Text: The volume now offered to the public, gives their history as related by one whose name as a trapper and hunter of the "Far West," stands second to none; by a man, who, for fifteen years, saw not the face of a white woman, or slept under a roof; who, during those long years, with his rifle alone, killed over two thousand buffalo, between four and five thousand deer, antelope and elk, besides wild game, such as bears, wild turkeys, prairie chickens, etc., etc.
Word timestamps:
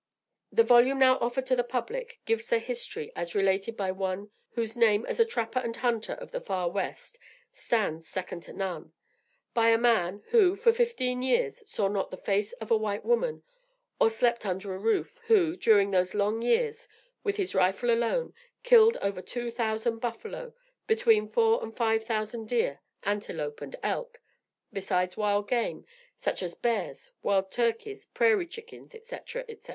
The 0.51 0.63
volume 0.63 0.97
now 0.97 1.19
offered 1.19 1.45
to 1.45 1.55
the 1.55 1.63
public, 1.63 2.21
gives 2.25 2.47
their 2.47 2.57
history 2.57 3.11
as 3.15 3.35
related 3.35 3.77
by 3.77 3.91
one 3.91 4.31
whose 4.53 4.75
name 4.75 5.05
as 5.05 5.19
a 5.19 5.25
trapper 5.25 5.59
and 5.59 5.75
hunter 5.75 6.13
of 6.13 6.31
the 6.31 6.41
"Far 6.41 6.67
West," 6.71 7.19
stands 7.51 8.07
second 8.09 8.41
to 8.45 8.53
none; 8.53 8.93
by 9.53 9.69
a 9.69 9.77
man, 9.77 10.23
who, 10.29 10.55
for 10.55 10.73
fifteen 10.73 11.21
years, 11.21 11.61
saw 11.69 11.87
not 11.87 12.09
the 12.09 12.17
face 12.17 12.51
of 12.53 12.71
a 12.71 12.77
white 12.77 13.05
woman, 13.05 13.43
or 13.99 14.09
slept 14.09 14.43
under 14.43 14.73
a 14.73 14.79
roof; 14.79 15.19
who, 15.27 15.55
during 15.55 15.91
those 15.91 16.15
long 16.15 16.41
years, 16.41 16.87
with 17.23 17.35
his 17.35 17.53
rifle 17.53 17.91
alone, 17.91 18.33
killed 18.63 18.97
over 19.03 19.21
two 19.21 19.51
thousand 19.51 19.99
buffalo, 19.99 20.51
between 20.87 21.29
four 21.29 21.61
and 21.61 21.77
five 21.77 22.03
thousand 22.03 22.49
deer, 22.49 22.79
antelope 23.03 23.61
and 23.61 23.75
elk, 23.83 24.19
besides 24.73 25.15
wild 25.15 25.47
game, 25.47 25.85
such 26.15 26.41
as 26.41 26.55
bears, 26.55 27.13
wild 27.21 27.51
turkeys, 27.51 28.07
prairie 28.15 28.47
chickens, 28.47 28.95
etc., 28.95 29.45
etc. 29.47 29.69